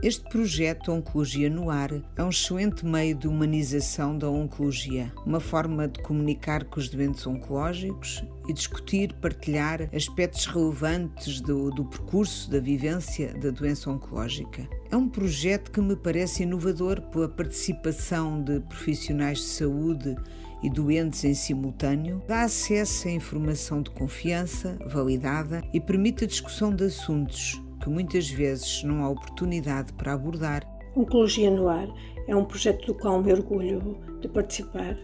Este 0.00 0.22
projeto 0.28 0.92
Oncologia 0.92 1.50
no 1.50 1.70
Ar 1.70 1.90
é 2.16 2.22
um 2.22 2.28
excelente 2.28 2.86
meio 2.86 3.16
de 3.16 3.26
humanização 3.26 4.16
da 4.16 4.30
oncologia, 4.30 5.12
uma 5.26 5.40
forma 5.40 5.88
de 5.88 6.00
comunicar 6.02 6.62
com 6.66 6.78
os 6.78 6.88
doentes 6.88 7.26
oncológicos 7.26 8.22
e 8.48 8.52
discutir, 8.52 9.12
partilhar 9.14 9.90
aspectos 9.92 10.46
relevantes 10.46 11.40
do, 11.40 11.72
do 11.72 11.84
percurso 11.84 12.48
da 12.48 12.60
vivência 12.60 13.34
da 13.38 13.50
doença 13.50 13.90
oncológica. 13.90 14.68
É 14.88 14.96
um 14.96 15.08
projeto 15.08 15.72
que 15.72 15.80
me 15.80 15.96
parece 15.96 16.44
inovador 16.44 17.02
pela 17.10 17.28
participação 17.28 18.40
de 18.40 18.60
profissionais 18.60 19.38
de 19.38 19.46
saúde 19.46 20.14
e 20.62 20.70
doentes 20.70 21.24
em 21.24 21.34
simultâneo, 21.34 22.22
dá 22.28 22.42
acesso 22.42 23.08
a 23.08 23.10
informação 23.10 23.82
de 23.82 23.90
confiança, 23.90 24.78
validada 24.86 25.60
e 25.74 25.80
permite 25.80 26.22
a 26.22 26.28
discussão 26.28 26.72
de 26.72 26.84
assuntos 26.84 27.60
que 27.80 27.88
muitas 27.88 28.28
vezes 28.28 28.82
não 28.82 29.02
há 29.04 29.08
oportunidade 29.08 29.92
para 29.92 30.12
abordar. 30.12 30.62
Oncologia 30.96 31.50
no 31.50 31.68
Ar 31.68 31.88
é 32.26 32.34
um 32.34 32.44
projeto 32.44 32.86
do 32.86 32.94
qual 32.94 33.22
me 33.22 33.32
orgulho 33.32 33.98
de 34.20 34.28
participar 34.28 34.96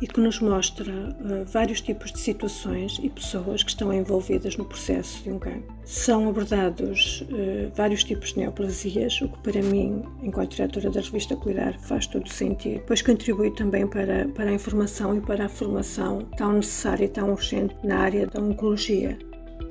e 0.00 0.06
que 0.06 0.20
nos 0.20 0.40
mostra 0.40 0.90
uh, 0.90 1.44
vários 1.46 1.80
tipos 1.80 2.10
de 2.12 2.18
situações 2.18 2.98
e 3.02 3.10
pessoas 3.10 3.62
que 3.62 3.70
estão 3.70 3.92
envolvidas 3.92 4.56
no 4.56 4.64
processo 4.64 5.22
de 5.22 5.30
um 5.30 5.38
cancro. 5.38 5.74
São 5.84 6.28
abordados 6.28 7.22
uh, 7.22 7.70
vários 7.74 8.02
tipos 8.02 8.32
de 8.32 8.38
neoplasias, 8.38 9.20
o 9.20 9.28
que 9.28 9.38
para 9.40 9.62
mim, 9.62 10.02
enquanto 10.22 10.52
diretora 10.52 10.90
da 10.90 11.00
revista 11.00 11.36
Cuidar, 11.36 11.78
faz 11.80 12.06
todo 12.06 12.28
sentido, 12.28 12.82
pois 12.86 13.02
contribui 13.02 13.50
também 13.54 13.86
para, 13.86 14.26
para 14.28 14.50
a 14.50 14.54
informação 14.54 15.16
e 15.16 15.20
para 15.20 15.46
a 15.46 15.48
formação 15.48 16.26
tão 16.36 16.54
necessária 16.54 17.04
e 17.04 17.08
tão 17.08 17.32
urgente 17.32 17.76
na 17.84 17.98
área 17.98 18.26
da 18.26 18.40
oncologia. 18.40 19.18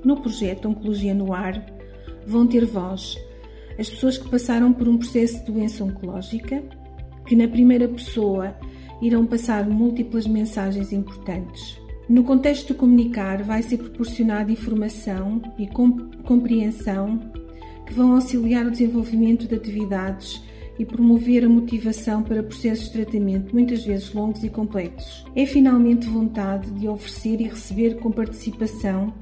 No 0.05 0.21
projeto 0.21 0.69
Oncologia 0.69 1.13
no 1.13 1.33
Ar, 1.33 1.78
vão 2.25 2.45
ter 2.47 2.65
voz 2.65 3.17
as 3.79 3.89
pessoas 3.89 4.17
que 4.17 4.27
passaram 4.27 4.73
por 4.73 4.89
um 4.89 4.97
processo 4.97 5.39
de 5.39 5.51
doença 5.53 5.85
oncológica, 5.85 6.61
que 7.25 7.33
na 7.33 7.47
primeira 7.47 7.87
pessoa 7.87 8.53
irão 9.01 9.25
passar 9.25 9.65
múltiplas 9.69 10.27
mensagens 10.27 10.91
importantes. 10.91 11.79
No 12.09 12.25
contexto 12.25 12.67
de 12.67 12.73
comunicar, 12.73 13.41
vai 13.41 13.61
ser 13.63 13.77
proporcionada 13.77 14.51
informação 14.51 15.41
e 15.57 15.65
compreensão 16.25 17.31
que 17.85 17.93
vão 17.93 18.15
auxiliar 18.15 18.65
o 18.65 18.71
desenvolvimento 18.71 19.47
de 19.47 19.55
atividades 19.55 20.43
e 20.79 20.85
promover 20.85 21.43
a 21.43 21.49
motivação 21.49 22.23
para 22.23 22.41
processos 22.41 22.85
de 22.85 22.93
tratamento 22.93 23.53
muitas 23.53 23.83
vezes 23.83 24.13
longos 24.13 24.43
e 24.43 24.49
complexos. 24.49 25.25
É 25.35 25.45
finalmente 25.45 26.07
vontade 26.07 26.71
de 26.71 26.87
oferecer 26.87 27.41
e 27.41 27.49
receber 27.49 27.99
com 27.99 28.09
participação 28.09 29.13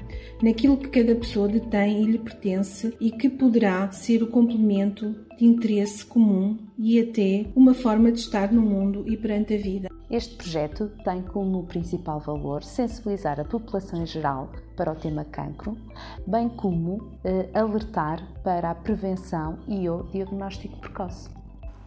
naquilo 0.41 0.77
que 0.77 0.89
cada 0.89 1.15
pessoa 1.15 1.47
detém 1.47 2.03
e 2.03 2.11
lhe 2.11 2.19
pertence 2.19 2.95
e 3.01 3.11
que 3.11 3.27
poderá 3.27 3.91
ser 3.91 4.21
o 4.21 4.27
complemento 4.27 5.15
de 5.37 5.45
interesse 5.45 6.05
comum 6.05 6.57
e 6.77 6.99
até 6.99 7.47
uma 7.55 7.73
forma 7.73 8.11
de 8.11 8.19
estar 8.19 8.51
no 8.51 8.61
mundo 8.61 9.03
e 9.07 9.17
perante 9.17 9.55
a 9.55 9.57
vida. 9.57 9.89
Este 10.09 10.35
projeto 10.35 10.89
tem 11.03 11.21
como 11.21 11.65
principal 11.65 12.19
valor 12.19 12.63
sensibilizar 12.63 13.39
a 13.39 13.45
população 13.45 14.01
em 14.01 14.05
geral 14.05 14.49
para 14.75 14.93
o 14.93 14.95
tema 14.95 15.25
cancro, 15.25 15.77
bem 16.25 16.47
como 16.47 17.19
eh, 17.25 17.49
alertar 17.53 18.25
para 18.41 18.71
a 18.71 18.75
prevenção 18.75 19.59
e 19.67 19.89
o 19.89 20.03
diagnóstico 20.03 20.79
precoce. 20.79 21.29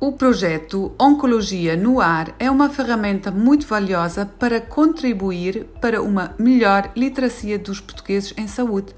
O 0.02 0.12
projeto 0.12 0.92
Oncologia 0.98 1.76
no 1.76 2.00
Ar 2.00 2.34
é 2.38 2.50
uma 2.50 2.70
ferramenta 2.70 3.30
muito 3.30 3.66
valiosa 3.66 4.24
para 4.24 4.58
contribuir 4.58 5.66
para 5.78 6.00
uma 6.00 6.34
melhor 6.38 6.90
literacia 6.96 7.58
dos 7.58 7.82
portugueses 7.82 8.32
em 8.38 8.48
saúde. 8.48 8.94